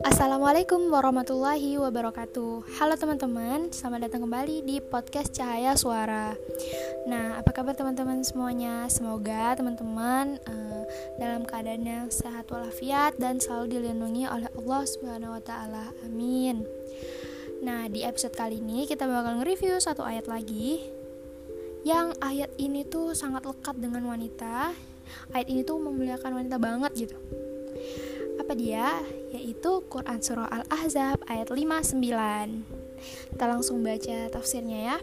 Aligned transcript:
Assalamualaikum 0.00 0.88
warahmatullahi 0.88 1.76
wabarakatuh 1.76 2.80
Halo 2.80 2.96
teman-teman, 2.96 3.68
selamat 3.68 4.08
datang 4.08 4.24
kembali 4.24 4.64
di 4.64 4.80
podcast 4.80 5.36
Cahaya 5.36 5.76
Suara 5.76 6.32
Nah, 7.04 7.36
apa 7.36 7.52
kabar 7.52 7.76
teman-teman 7.76 8.24
semuanya? 8.24 8.88
Semoga 8.88 9.60
teman-teman 9.60 10.40
uh, 10.48 10.88
dalam 11.20 11.44
keadaan 11.44 11.84
yang 11.84 12.08
sehat 12.08 12.48
walafiat 12.48 13.20
dan 13.20 13.36
selalu 13.36 13.76
dilindungi 13.76 14.24
oleh 14.24 14.48
Allah 14.56 14.82
Subhanahu 14.88 15.36
wa 15.36 15.42
taala. 15.44 15.92
Amin. 16.08 16.64
Nah, 17.60 17.92
di 17.92 18.08
episode 18.08 18.32
kali 18.32 18.64
ini 18.64 18.88
kita 18.88 19.04
bakal 19.04 19.44
nge-review 19.44 19.76
satu 19.76 20.00
ayat 20.00 20.32
lagi 20.32 20.80
Yang 21.84 22.16
ayat 22.24 22.50
ini 22.56 22.88
tuh 22.88 23.12
sangat 23.12 23.44
lekat 23.44 23.76
dengan 23.76 24.08
wanita 24.08 24.72
Ayat 25.32 25.48
ini 25.50 25.62
tuh 25.62 25.78
memuliakan 25.80 26.42
wanita 26.42 26.56
banget 26.56 26.92
gitu. 27.08 27.16
Apa 28.38 28.52
dia? 28.54 29.02
Yaitu 29.34 29.84
Quran 29.92 30.18
Surah 30.24 30.48
Al-Ahzab 30.48 31.20
ayat 31.28 31.52
59 31.52 32.00
Kita 33.34 33.44
langsung 33.44 33.84
baca 33.84 34.16
tafsirnya 34.32 34.78
ya 34.94 34.96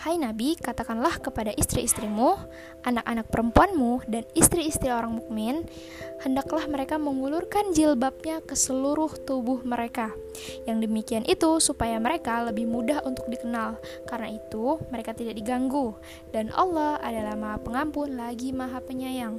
Hai 0.00 0.16
Nabi, 0.16 0.56
katakanlah 0.56 1.20
kepada 1.20 1.52
istri-istrimu, 1.52 2.32
anak-anak 2.88 3.28
perempuanmu, 3.28 4.08
dan 4.08 4.24
istri-istri 4.32 4.88
orang 4.88 5.20
mukmin, 5.20 5.68
hendaklah 6.24 6.64
mereka 6.72 6.96
mengulurkan 6.96 7.76
jilbabnya 7.76 8.40
ke 8.40 8.56
seluruh 8.56 9.12
tubuh 9.28 9.60
mereka. 9.60 10.08
Yang 10.64 10.88
demikian 10.88 11.28
itu 11.28 11.60
supaya 11.60 12.00
mereka 12.00 12.40
lebih 12.48 12.64
mudah 12.64 13.04
untuk 13.04 13.28
dikenal, 13.28 13.76
karena 14.08 14.40
itu 14.40 14.80
mereka 14.88 15.12
tidak 15.12 15.36
diganggu, 15.36 15.92
dan 16.32 16.48
Allah 16.56 16.96
adalah 17.04 17.36
Maha 17.36 17.60
Pengampun 17.60 18.16
lagi 18.16 18.56
Maha 18.56 18.80
Penyayang. 18.80 19.36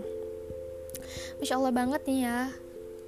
Masya 1.42 1.58
Allah 1.58 1.74
banget 1.74 2.06
nih 2.06 2.30
ya 2.30 2.54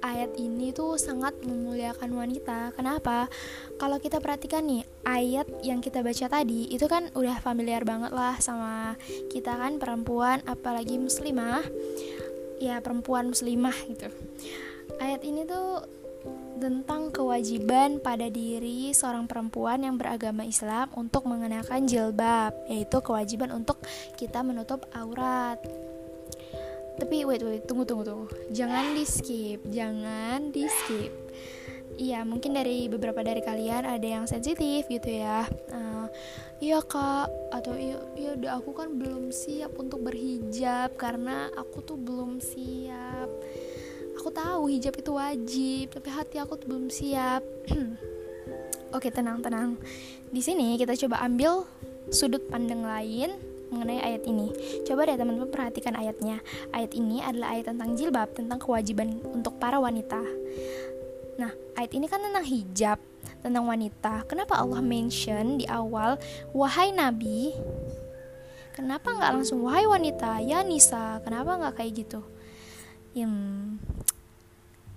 ayat 0.04 0.36
ini 0.36 0.76
tuh 0.76 1.00
sangat 1.00 1.32
memuliakan 1.40 2.12
wanita. 2.12 2.76
Kenapa? 2.76 3.32
Kalau 3.80 3.96
kita 3.96 4.20
perhatikan 4.20 4.68
nih, 4.68 4.84
ayat 5.08 5.48
yang 5.64 5.80
kita 5.80 6.04
baca 6.04 6.28
tadi 6.28 6.68
itu 6.68 6.84
kan 6.84 7.08
udah 7.16 7.40
familiar 7.40 7.88
banget 7.88 8.12
lah 8.12 8.36
sama 8.36 9.00
kita 9.32 9.56
kan 9.56 9.80
perempuan 9.80 10.44
apalagi 10.44 11.00
muslimah. 11.00 11.64
Ya, 12.60 12.84
perempuan 12.84 13.32
muslimah 13.32 13.74
gitu. 13.88 14.12
Ayat 15.00 15.24
ini 15.24 15.48
tuh 15.48 15.88
tentang 16.54 17.10
kewajiban 17.10 17.98
pada 17.98 18.30
diri 18.30 18.94
seorang 18.94 19.26
perempuan 19.26 19.82
yang 19.82 19.98
beragama 19.98 20.46
Islam 20.46 20.86
untuk 20.94 21.26
mengenakan 21.26 21.84
jilbab, 21.84 22.54
yaitu 22.70 23.02
kewajiban 23.02 23.50
untuk 23.50 23.82
kita 24.14 24.40
menutup 24.40 24.86
aurat 24.94 25.58
tapi 26.94 27.26
wait 27.26 27.42
wait 27.42 27.66
tunggu 27.66 27.82
tunggu 27.82 28.06
tunggu. 28.06 28.26
Jangan 28.54 28.94
di 28.94 29.04
skip 29.06 29.60
jangan 29.70 30.54
di 30.54 30.64
skip. 30.70 31.12
Iya 31.94 32.26
mungkin 32.26 32.58
dari 32.58 32.90
beberapa 32.90 33.22
dari 33.22 33.38
kalian 33.38 33.86
ada 33.86 34.02
yang 34.02 34.24
sensitif 34.26 34.86
gitu 34.90 35.10
ya. 35.10 35.46
Uh, 35.70 36.06
iya 36.58 36.82
kak. 36.82 37.30
Atau 37.54 37.78
iya 37.78 37.98
iya 38.18 38.34
udah 38.34 38.58
aku 38.58 38.74
kan 38.74 38.98
belum 38.98 39.30
siap 39.30 39.78
untuk 39.78 40.02
berhijab 40.02 40.94
karena 40.98 41.50
aku 41.54 41.82
tuh 41.82 41.98
belum 41.98 42.42
siap. 42.42 43.30
Aku 44.18 44.30
tahu 44.30 44.70
hijab 44.70 44.94
itu 44.94 45.10
wajib 45.14 45.86
tapi 45.94 46.08
hati 46.10 46.36
aku 46.42 46.58
tuh 46.58 46.66
belum 46.70 46.90
siap. 46.90 47.42
Oke 48.96 49.10
tenang 49.10 49.42
tenang. 49.42 49.78
Di 50.30 50.42
sini 50.42 50.74
kita 50.78 50.94
coba 51.06 51.22
ambil 51.22 51.66
sudut 52.10 52.42
pandang 52.50 52.82
lain 52.82 53.53
mengenai 53.72 54.00
ayat 54.02 54.22
ini. 54.28 54.52
Coba 54.84 55.08
deh 55.08 55.16
teman-teman 55.16 55.48
perhatikan 55.48 55.94
ayatnya. 55.96 56.40
Ayat 56.74 56.92
ini 56.92 57.24
adalah 57.24 57.56
ayat 57.56 57.72
tentang 57.72 57.96
jilbab, 57.96 58.32
tentang 58.34 58.58
kewajiban 58.60 59.20
untuk 59.32 59.56
para 59.56 59.80
wanita. 59.80 60.20
Nah, 61.40 61.50
ayat 61.74 61.92
ini 61.94 62.06
kan 62.06 62.22
tentang 62.22 62.46
hijab, 62.46 62.98
tentang 63.42 63.64
wanita. 63.66 64.26
Kenapa 64.30 64.60
Allah 64.60 64.80
mention 64.84 65.58
di 65.58 65.66
awal, 65.66 66.20
wahai 66.54 66.94
Nabi? 66.94 67.54
Kenapa 68.74 69.14
nggak 69.14 69.32
langsung 69.38 69.62
wahai 69.62 69.86
wanita, 69.86 70.42
ya 70.42 70.66
Nisa? 70.66 71.22
Kenapa 71.22 71.54
nggak 71.58 71.74
kayak 71.78 71.92
gitu? 71.94 72.20
Hmm, 73.14 73.78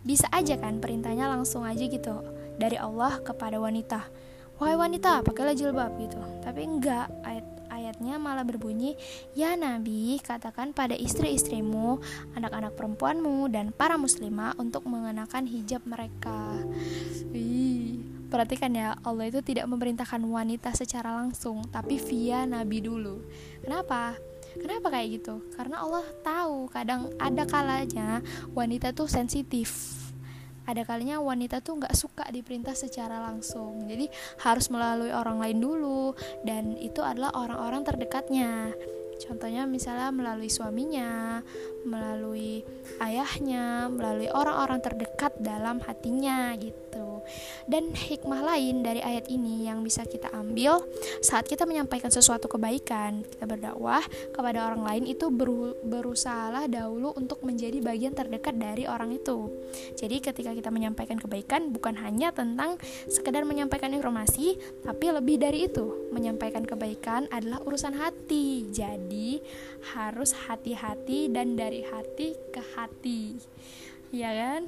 bisa 0.01 0.25
aja 0.33 0.57
kan 0.57 0.81
perintahnya 0.81 1.29
langsung 1.29 1.61
aja 1.61 1.85
gitu 1.85 2.25
dari 2.57 2.73
Allah 2.77 3.21
kepada 3.21 3.61
wanita. 3.61 4.09
Wahai 4.57 4.73
wanita, 4.73 5.21
pakailah 5.21 5.53
jilbab 5.53 5.93
gitu. 6.01 6.17
Tapi 6.41 6.65
enggak, 6.65 7.05
ayat 7.21 7.45
ayatnya 7.77 8.17
malah 8.17 8.41
berbunyi, 8.41 8.97
"Ya 9.37 9.53
Nabi, 9.53 10.17
katakan 10.25 10.73
pada 10.73 10.97
istri-istrimu, 10.97 12.01
anak-anak 12.33 12.73
perempuanmu 12.73 13.53
dan 13.53 13.69
para 13.69 13.95
muslimah 14.01 14.57
untuk 14.57 14.89
mengenakan 14.89 15.45
hijab 15.45 15.85
mereka." 15.85 16.57
Wih, 17.29 18.01
perhatikan 18.33 18.73
ya, 18.73 18.97
Allah 19.05 19.29
itu 19.29 19.45
tidak 19.45 19.69
memerintahkan 19.69 20.19
wanita 20.25 20.73
secara 20.73 21.13
langsung, 21.13 21.61
tapi 21.69 22.01
via 22.01 22.43
Nabi 22.49 22.81
dulu. 22.81 23.21
Kenapa? 23.61 24.17
Kenapa 24.57 24.89
kayak 24.89 25.21
gitu? 25.21 25.45
Karena 25.53 25.85
Allah 25.85 26.05
tahu 26.25 26.65
kadang 26.73 27.13
ada 27.21 27.45
kalanya 27.45 28.25
wanita 28.57 28.89
tuh 28.89 29.05
sensitif 29.05 29.96
ada 30.67 30.83
kalinya 30.83 31.23
wanita 31.23 31.63
tuh 31.63 31.79
nggak 31.79 31.95
suka 31.95 32.27
diperintah 32.27 32.75
secara 32.75 33.23
langsung. 33.23 33.87
Jadi 33.87 34.11
harus 34.43 34.67
melalui 34.67 35.15
orang 35.15 35.39
lain 35.39 35.63
dulu. 35.63 36.11
Dan 36.43 36.75
itu 36.75 36.99
adalah 36.99 37.31
orang-orang 37.33 37.87
terdekatnya 37.87 38.75
contohnya 39.21 39.65
misalnya 39.65 40.09
melalui 40.13 40.49
suaminya 40.49 41.41
melalui 41.83 42.61
ayahnya 43.01 43.89
melalui 43.89 44.29
orang-orang 44.31 44.79
terdekat 44.83 45.33
dalam 45.39 45.81
hatinya 45.83 46.53
gitu 46.57 47.21
dan 47.67 47.91
hikmah 47.91 48.41
lain 48.55 48.81
dari 48.85 49.03
ayat 49.03 49.27
ini 49.27 49.67
yang 49.67 49.83
bisa 49.83 50.07
kita 50.07 50.31
ambil 50.31 50.79
saat 51.19 51.45
kita 51.47 51.67
menyampaikan 51.67 52.07
sesuatu 52.07 52.47
kebaikan, 52.47 53.23
kita 53.27 53.43
berdakwah 53.43 54.03
kepada 54.31 54.71
orang 54.71 54.83
lain 54.83 55.03
itu 55.09 55.27
beru 55.27 55.75
berusahalah 55.83 56.69
dahulu 56.71 57.13
untuk 57.15 57.43
menjadi 57.43 57.83
bagian 57.83 58.15
terdekat 58.15 58.55
dari 58.55 58.87
orang 58.87 59.11
itu. 59.15 59.51
Jadi 59.99 60.23
ketika 60.23 60.51
kita 60.55 60.69
menyampaikan 60.71 61.19
kebaikan 61.19 61.69
bukan 61.73 61.99
hanya 61.99 62.31
tentang 62.31 62.79
sekedar 63.11 63.43
menyampaikan 63.43 63.91
informasi, 63.91 64.55
tapi 64.83 65.11
lebih 65.11 65.41
dari 65.41 65.67
itu. 65.67 66.09
Menyampaikan 66.13 66.63
kebaikan 66.63 67.27
adalah 67.29 67.61
urusan 67.63 67.93
hati. 67.97 68.69
Jadi 69.07 69.39
harus 69.95 70.35
hati-hati 70.35 71.31
dan 71.31 71.55
dari 71.55 71.79
hati 71.79 72.35
ke 72.51 72.59
hati 72.75 73.39
ya 74.11 74.31
kan? 74.35 74.61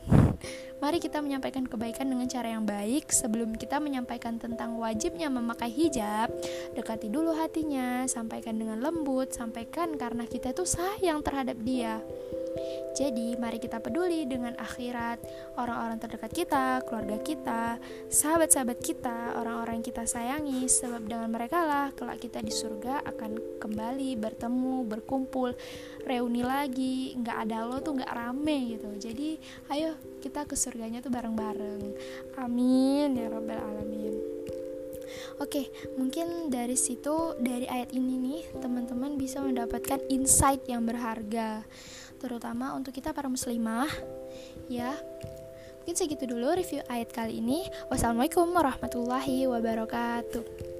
Mari 0.79 1.03
kita 1.03 1.19
menyampaikan 1.19 1.67
kebaikan 1.67 2.07
dengan 2.07 2.23
cara 2.31 2.55
yang 2.55 2.63
baik 2.63 3.11
sebelum 3.11 3.59
kita 3.59 3.83
menyampaikan 3.83 4.39
tentang 4.39 4.79
wajibnya 4.79 5.27
memakai 5.27 5.67
hijab. 5.67 6.31
Dekati 6.71 7.11
dulu 7.11 7.35
hatinya, 7.35 8.07
sampaikan 8.07 8.55
dengan 8.55 8.79
lembut, 8.79 9.35
sampaikan 9.35 9.99
karena 9.99 10.23
kita 10.23 10.55
itu 10.55 10.63
sayang 10.63 11.19
terhadap 11.19 11.59
dia. 11.59 11.99
Jadi, 12.97 13.37
mari 13.39 13.61
kita 13.61 13.79
peduli 13.79 14.25
dengan 14.27 14.57
akhirat, 14.59 15.23
orang-orang 15.55 15.97
terdekat 16.01 16.31
kita, 16.33 16.83
keluarga 16.83 17.17
kita, 17.21 17.63
sahabat-sahabat 18.11 18.79
kita, 18.81 19.39
orang-orang 19.39 19.79
yang 19.79 19.87
kita 19.87 20.03
sayangi, 20.03 20.67
sebab 20.67 21.05
dengan 21.07 21.29
mereka 21.31 21.63
lah 21.63 21.87
kelak 21.95 22.19
kita 22.19 22.43
di 22.43 22.51
surga 22.51 23.05
akan 23.07 23.61
kembali 23.61 24.19
bertemu, 24.19 24.83
berkumpul, 24.83 25.55
reuni 26.03 26.43
lagi, 26.43 27.15
nggak 27.15 27.37
ada 27.47 27.63
lo 27.63 27.79
tuh 27.79 28.01
nggak 28.01 28.11
rame 28.11 28.75
gitu. 28.75 28.89
Jadi, 28.99 29.39
ayo 29.71 29.95
kita 30.19 30.43
ke 30.43 30.57
surganya 30.59 30.99
tuh 30.99 31.13
bareng-bareng. 31.13 31.81
Amin 32.41 33.15
ya 33.15 33.31
robbal 33.31 33.61
alamin. 33.63 34.17
Oke, 35.39 35.71
mungkin 35.95 36.51
dari 36.51 36.75
situ 36.75 37.33
dari 37.39 37.65
ayat 37.65 37.95
ini 37.95 38.19
nih 38.19 38.41
teman-teman 38.59 39.15
bisa 39.15 39.39
mendapatkan 39.39 40.03
insight 40.11 40.67
yang 40.67 40.83
berharga 40.83 41.63
terutama 42.19 42.75
untuk 42.75 42.91
kita 42.91 43.15
para 43.15 43.31
muslimah 43.31 43.89
ya. 44.67 44.93
Mungkin 45.81 45.95
segitu 45.95 46.29
dulu 46.29 46.53
review 46.53 46.85
ayat 46.85 47.09
kali 47.09 47.41
ini. 47.41 47.65
Wassalamualaikum 47.89 48.45
warahmatullahi 48.51 49.49
wabarakatuh 49.49 50.78